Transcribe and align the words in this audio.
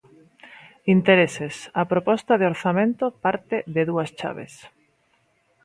Intereses: 0.95 1.55
A 1.81 1.83
proposta 1.91 2.33
de 2.37 2.45
orzamento 2.53 3.05
parte 3.23 3.57
de 3.75 3.81
dúas 3.89 4.09
chaves. 4.19 4.53